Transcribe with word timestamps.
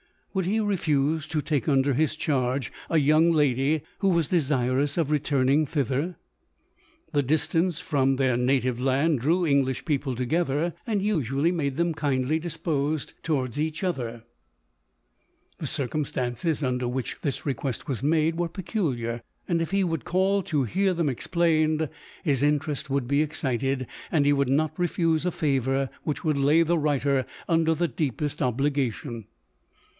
Would 0.33 0.45
he 0.45 0.61
refuse 0.61 1.27
to 1.27 1.41
take 1.43 1.67
under 1.67 1.93
his 1.93 2.15
charge 2.15 2.71
a 2.89 2.97
young 2.97 3.31
lady, 3.31 3.81
who 3.99 4.09
was 4.09 4.29
desirous 4.29 4.97
of 4.97 5.11
returning 5.11 5.65
thither? 5.65 6.15
The 7.11 7.21
dis 7.21 7.49
tance 7.49 7.79
from 7.81 8.15
their 8.15 8.35
native 8.35 8.79
land 8.79 9.19
drew 9.19 9.45
English 9.45 9.83
people 9.85 10.15
together, 10.15 10.73
and 10.87 11.03
usually 11.03 11.51
made 11.51 11.75
them 11.75 11.93
kindly 11.93 12.39
disposed 12.39 13.09
l 13.09 13.13
2 13.21 13.21
220 13.23 13.37
LODORE. 13.37 13.37
towards 13.37 13.59
each 13.59 13.83
other. 13.83 14.23
The 15.59 15.67
circumstances 15.67 16.63
under 16.63 16.87
which 16.87 17.17
this 17.21 17.45
request 17.45 17.87
was 17.87 18.01
made 18.01 18.37
were 18.39 18.49
peculiar; 18.49 19.21
and 19.47 19.61
if 19.61 19.69
he 19.69 19.83
would 19.83 20.05
call 20.05 20.41
to 20.43 20.63
hear 20.63 20.95
them 20.95 21.09
explained, 21.09 21.89
his 22.23 22.41
interest 22.41 22.89
would 22.89 23.07
be 23.07 23.21
excited, 23.21 23.85
and 24.09 24.25
he 24.25 24.33
would 24.33 24.49
not 24.49 24.79
refuse 24.79 25.25
a 25.27 25.31
favour 25.31 25.89
which 26.03 26.23
would 26.23 26.37
lay 26.37 26.63
the 26.63 26.77
writer 26.79 27.25
un 27.49 27.65
der 27.65 27.75
the 27.75 27.89
deepest 27.89 28.41
obligation. 28.41 29.25